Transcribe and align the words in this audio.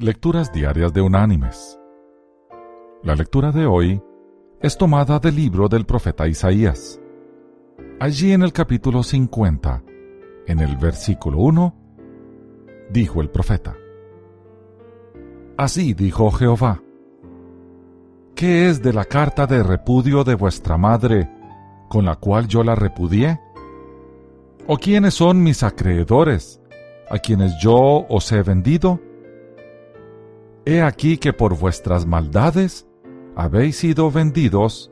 Lecturas 0.00 0.52
Diarias 0.52 0.92
de 0.92 1.00
Unánimes. 1.00 1.76
La 3.02 3.16
lectura 3.16 3.50
de 3.50 3.66
hoy 3.66 4.00
es 4.60 4.78
tomada 4.78 5.18
del 5.18 5.34
libro 5.34 5.68
del 5.68 5.86
profeta 5.86 6.28
Isaías. 6.28 7.00
Allí 7.98 8.30
en 8.30 8.42
el 8.42 8.52
capítulo 8.52 9.02
50, 9.02 9.82
en 10.46 10.60
el 10.60 10.76
versículo 10.76 11.38
1, 11.38 11.74
dijo 12.90 13.20
el 13.20 13.30
profeta. 13.30 13.76
Así 15.56 15.94
dijo 15.94 16.30
Jehová. 16.30 16.80
¿Qué 18.36 18.68
es 18.68 18.80
de 18.80 18.92
la 18.92 19.04
carta 19.04 19.48
de 19.48 19.64
repudio 19.64 20.22
de 20.22 20.36
vuestra 20.36 20.78
madre 20.78 21.28
con 21.88 22.04
la 22.04 22.14
cual 22.14 22.46
yo 22.46 22.62
la 22.62 22.76
repudié? 22.76 23.40
¿O 24.68 24.76
quiénes 24.76 25.14
son 25.14 25.42
mis 25.42 25.64
acreedores, 25.64 26.62
a 27.10 27.18
quienes 27.18 27.60
yo 27.60 28.06
os 28.08 28.30
he 28.30 28.44
vendido? 28.44 29.07
He 30.70 30.82
aquí 30.82 31.16
que 31.16 31.32
por 31.32 31.58
vuestras 31.58 32.04
maldades 32.04 32.86
habéis 33.34 33.78
sido 33.78 34.10
vendidos, 34.10 34.90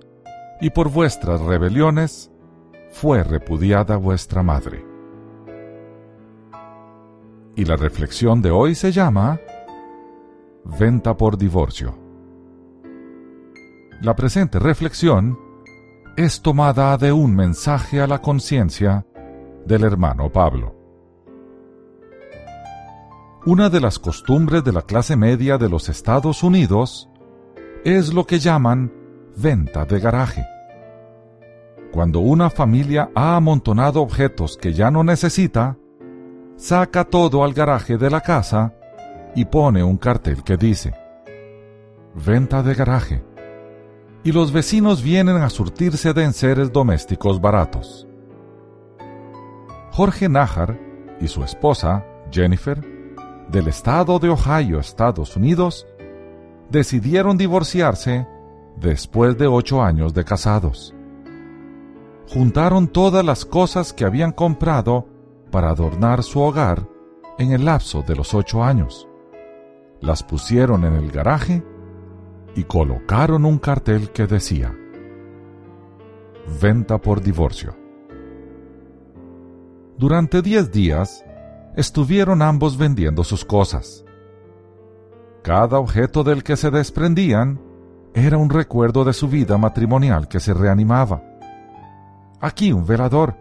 y 0.59 0.71
por 0.71 0.91
vuestras 0.91 1.43
rebeliones 1.43 2.33
fue 2.89 3.23
repudiada 3.23 3.99
vuestra 3.99 4.43
madre. 4.43 4.87
Y 7.57 7.67
la 7.67 7.77
reflexión 7.77 8.41
de 8.41 8.51
hoy 8.51 8.75
se 8.75 8.91
llama 8.91 9.39
Venta 10.65 11.15
por 11.15 11.37
divorcio. 11.37 11.95
La 14.01 14.17
presente 14.17 14.59
reflexión 14.59 15.39
es 16.17 16.41
tomada 16.41 16.97
de 16.97 17.13
un 17.13 17.37
mensaje 17.37 18.01
a 18.01 18.07
la 18.07 18.23
conciencia 18.23 19.05
del 19.67 19.85
hermano 19.85 20.33
Pablo. 20.33 20.86
Una 23.47 23.71
de 23.71 23.81
las 23.81 24.01
costumbres 24.01 24.65
de 24.65 24.73
la 24.73 24.83
clase 24.83 25.15
media 25.15 25.57
de 25.57 25.69
los 25.69 25.89
Estados 25.89 26.43
Unidos 26.43 27.09
es 27.85 28.13
lo 28.13 28.27
que 28.27 28.41
llaman 28.41 28.93
venta 29.37 29.85
de 29.85 30.01
garaje. 30.01 30.45
Cuando 31.93 32.19
una 32.19 32.51
familia 32.51 33.09
ha 33.15 33.37
amontonado 33.37 34.03
objetos 34.03 34.57
que 34.57 34.73
ya 34.73 34.91
no 34.91 35.05
necesita, 35.05 35.79
saca 36.57 37.05
todo 37.05 37.45
al 37.45 37.55
garaje 37.55 37.97
de 37.97 38.11
la 38.11 38.21
casa 38.21 38.75
y 39.37 39.45
pone 39.45 39.85
un 39.85 39.97
cartel 39.97 40.43
que 40.43 40.57
dice, 40.57 40.93
Venta 42.17 42.65
de 42.65 42.75
garaje. 42.75 43.23
Y 44.25 44.33
los 44.33 44.51
vecinos 44.51 45.05
vienen 45.05 45.37
a 45.37 45.51
surtirse 45.51 46.13
de 46.13 46.25
enseres 46.25 46.73
domésticos 46.73 47.41
baratos. 47.41 48.09
Jorge 49.93 50.29
Nájar 50.29 50.81
y 51.21 51.29
su 51.29 51.45
esposa, 51.45 52.05
Jennifer, 52.33 52.96
del 53.51 53.69
estado 53.69 54.19
de 54.19 54.29
Ohio, 54.29 54.81
Estados 54.81 55.37
Unidos, 55.37 55.87
decidieron 56.71 57.37
divorciarse 57.37 58.27
después 58.77 59.39
de 59.39 59.47
ocho 59.47 59.83
años 59.83 60.15
de 60.15 60.25
casados. 60.25 60.95
Juntaron 62.29 62.89
todas 62.89 63.25
las 63.25 63.45
cosas 63.45 63.93
que 63.93 64.05
habían 64.05 64.33
comprado 64.33 65.07
para 65.51 65.71
adornar 65.71 66.23
su 66.23 66.41
hogar 66.41 66.89
en 67.39 67.53
el 67.53 67.65
lapso 67.65 68.03
de 68.03 68.17
los 68.17 68.35
ocho 68.35 68.65
años. 68.65 69.09
Las 70.01 70.23
pusieron 70.23 70.85
en 70.85 70.95
el 70.95 71.11
garaje 71.11 71.63
y 72.55 72.65
colocaron 72.65 73.45
un 73.45 73.59
cartel 73.59 74.11
que 74.11 74.27
decía, 74.27 74.75
Venta 76.61 76.99
por 76.99 77.21
divorcio. 77.21 77.77
Durante 79.99 80.43
diez 80.43 80.71
días 80.71 81.25
estuvieron 81.77 82.43
ambos 82.43 82.79
vendiendo 82.79 83.23
sus 83.23 83.45
cosas. 83.45 84.05
Cada 85.43 85.79
objeto 85.79 86.25
del 86.25 86.43
que 86.43 86.57
se 86.57 86.71
desprendían 86.71 87.61
era 88.15 88.39
un 88.39 88.51
recuerdo 88.51 89.05
de 89.05 89.13
su 89.13 89.29
vida 89.29 89.59
matrimonial 89.59 90.27
que 90.27 90.41
se 90.41 90.55
reanimaba. 90.55 91.23
Aquí 92.41 92.73
un 92.73 92.87
velador, 92.87 93.37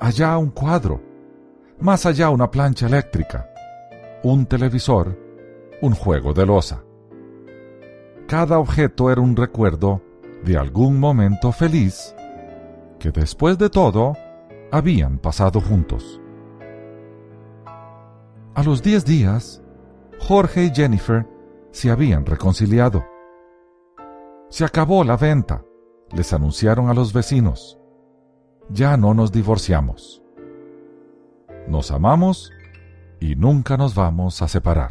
allá 0.00 0.38
un 0.38 0.50
cuadro, 0.50 1.02
más 1.80 2.06
allá 2.06 2.30
una 2.30 2.50
plancha 2.50 2.86
eléctrica, 2.86 3.50
un 4.22 4.46
televisor, 4.46 5.18
un 5.82 5.94
juego 5.94 6.32
de 6.32 6.46
losa. 6.46 6.82
Cada 8.28 8.58
objeto 8.58 9.10
era 9.10 9.20
un 9.20 9.36
recuerdo 9.36 10.00
de 10.44 10.56
algún 10.56 11.00
momento 11.00 11.50
feliz 11.50 12.14
que 12.98 13.10
después 13.10 13.58
de 13.58 13.68
todo 13.68 14.16
habían 14.70 15.18
pasado 15.18 15.60
juntos. 15.60 16.20
A 18.58 18.64
los 18.64 18.82
diez 18.82 19.04
días, 19.04 19.62
Jorge 20.18 20.64
y 20.64 20.74
Jennifer 20.74 21.24
se 21.70 21.92
habían 21.92 22.26
reconciliado. 22.26 23.06
Se 24.50 24.64
acabó 24.64 25.04
la 25.04 25.16
venta, 25.16 25.64
les 26.10 26.32
anunciaron 26.32 26.90
a 26.90 26.92
los 26.92 27.12
vecinos. 27.12 27.78
Ya 28.68 28.96
no 28.96 29.14
nos 29.14 29.30
divorciamos. 29.30 30.24
Nos 31.68 31.92
amamos 31.92 32.50
y 33.20 33.36
nunca 33.36 33.76
nos 33.76 33.94
vamos 33.94 34.42
a 34.42 34.48
separar. 34.48 34.90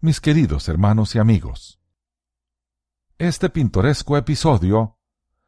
Mis 0.00 0.22
queridos 0.22 0.66
hermanos 0.70 1.14
y 1.14 1.18
amigos, 1.18 1.78
este 3.18 3.50
pintoresco 3.50 4.16
episodio 4.16 4.96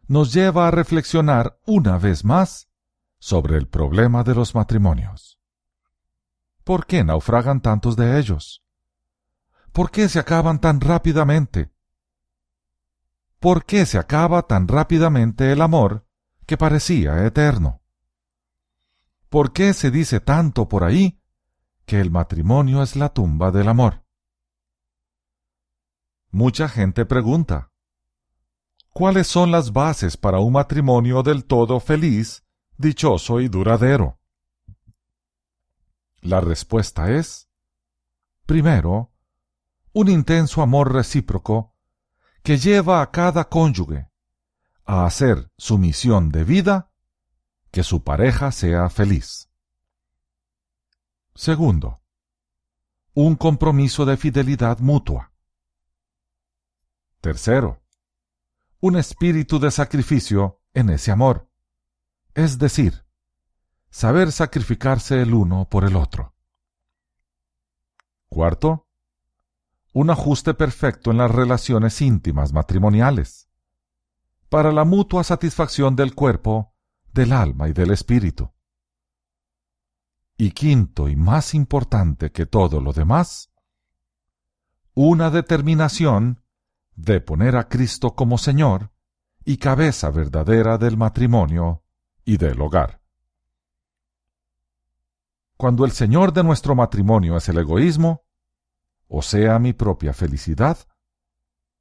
nos 0.09 0.35
lleva 0.35 0.69
a 0.69 0.71
reflexionar 0.71 1.59
una 1.65 1.97
vez 1.97 2.23
más 2.23 2.68
sobre 3.19 3.57
el 3.57 3.69
problema 3.69 4.23
de 4.25 4.35
los 4.35 4.55
matrimonios. 4.55 5.39
¿Por 6.65 6.87
qué 6.87 7.05
naufragan 7.05 7.61
tantos 7.61 7.97
de 7.97 8.19
ellos? 8.19 8.65
¿Por 9.73 9.91
qué 9.91 10.09
se 10.09 10.19
acaban 10.19 10.61
tan 10.61 10.81
rápidamente? 10.81 11.73
¿Por 13.39 13.65
qué 13.65 13.87
se 13.87 13.99
acaba 13.99 14.43
tan 14.43 14.67
rápidamente 14.69 15.53
el 15.53 15.63
amor 15.63 16.07
que 16.47 16.57
parecía 16.57 17.25
eterno? 17.25 17.83
¿Por 19.29 19.53
qué 19.53 19.75
se 19.75 19.91
dice 19.91 20.21
tanto 20.21 20.69
por 20.69 20.85
ahí 20.85 21.21
que 21.87 22.01
el 22.01 22.11
matrimonio 22.11 22.83
es 22.83 22.97
la 22.97 23.11
tumba 23.11 23.51
del 23.51 23.69
amor? 23.69 24.05
Mucha 26.31 26.69
gente 26.69 27.07
pregunta, 27.07 27.71
¿Cuáles 28.99 29.29
son 29.29 29.53
las 29.53 29.73
bases 29.73 30.17
para 30.17 30.41
un 30.41 30.55
matrimonio 30.55 31.23
del 31.23 31.45
todo 31.45 31.79
feliz, 31.79 32.45
dichoso 32.79 33.41
y 33.41 33.49
duradero? 33.49 34.19
La 36.21 36.41
respuesta 36.41 37.11
es, 37.11 37.49
primero, 38.47 39.13
un 39.93 40.09
intenso 40.09 40.63
amor 40.63 40.93
recíproco 40.93 41.75
que 42.43 42.57
lleva 42.57 43.03
a 43.03 43.11
cada 43.11 43.49
cónyuge 43.49 44.09
a 44.85 45.05
hacer 45.05 45.53
su 45.59 45.77
misión 45.77 46.31
de 46.31 46.45
vida 46.45 46.91
que 47.71 47.83
su 47.83 48.03
pareja 48.03 48.53
sea 48.53 48.89
feliz. 48.89 49.51
Segundo, 51.35 52.01
un 53.15 53.37
compromiso 53.37 54.07
de 54.07 54.17
fidelidad 54.17 54.79
mutua. 54.79 55.33
Tercero, 57.21 57.83
un 58.81 58.97
espíritu 58.97 59.59
de 59.59 59.71
sacrificio 59.71 60.63
en 60.73 60.91
ese 60.91 61.11
amor, 61.11 61.48
es 62.39 62.57
decir, 62.57 63.05
saber 63.91 64.31
sacrificarse 64.31 65.21
el 65.21 65.35
uno 65.35 65.69
por 65.69 65.83
el 65.83 65.97
otro. 65.97 66.37
Cuarto, 68.29 68.87
un 69.93 70.11
ajuste 70.11 70.55
perfecto 70.55 71.11
en 71.11 71.17
las 71.17 71.33
relaciones 71.33 72.01
íntimas 72.01 72.53
matrimoniales, 72.53 73.49
para 74.49 74.71
la 74.71 74.85
mutua 74.85 75.25
satisfacción 75.25 75.97
del 75.97 76.15
cuerpo, 76.15 76.77
del 77.13 77.33
alma 77.33 77.69
y 77.69 77.73
del 77.73 77.91
espíritu. 77.91 78.53
Y 80.37 80.53
quinto 80.53 81.09
y 81.09 81.17
más 81.17 81.55
importante 81.55 82.31
que 82.31 82.47
todo 82.47 82.81
lo 82.81 82.93
demás, 82.93 83.51
una 84.95 85.31
determinación 85.31 86.45
de 86.95 87.21
poner 87.21 87.57
a 87.57 87.69
Cristo 87.69 88.15
como 88.15 88.39
Señor 88.39 88.93
y 89.45 89.57
cabeza 89.57 90.11
verdadera 90.11 90.79
del 90.79 90.97
matrimonio 90.97 91.83
y 92.29 92.37
del 92.37 92.61
hogar. 92.61 93.01
Cuando 95.57 95.87
el 95.87 95.93
Señor 95.93 96.35
de 96.35 96.45
nuestro 96.45 96.75
matrimonio 96.75 97.39
es 97.39 97.49
el 97.49 97.57
egoísmo, 97.57 98.27
o 99.09 99.23
sea 99.23 99.59
mi 99.59 99.73
propia 99.73 100.13
felicidad, 100.13 100.77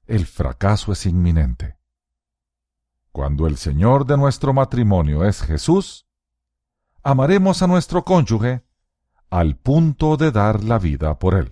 el 0.06 0.26
fracaso 0.26 0.94
es 0.94 1.06
inminente. 1.06 1.78
Cuando 3.12 3.46
el 3.46 3.58
Señor 3.58 4.06
de 4.06 4.16
nuestro 4.16 4.54
matrimonio 4.54 5.26
es 5.26 5.42
Jesús, 5.42 6.08
amaremos 7.04 7.62
a 7.62 7.68
nuestro 7.68 8.06
cónyuge 8.06 8.64
al 9.30 9.58
punto 9.58 10.16
de 10.16 10.32
dar 10.32 10.64
la 10.64 10.80
vida 10.80 11.20
por 11.20 11.36
él. 11.36 11.52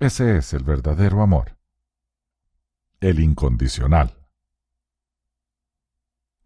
Ese 0.00 0.36
es 0.36 0.52
el 0.52 0.64
verdadero 0.64 1.22
amor 1.22 1.60
el 3.00 3.18
incondicional. 3.18 4.19